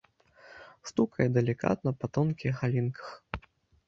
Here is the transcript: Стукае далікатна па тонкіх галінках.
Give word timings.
Стукае 0.91 1.27
далікатна 1.35 1.93
па 2.05 2.09
тонкіх 2.17 2.53
галінках. 2.63 3.13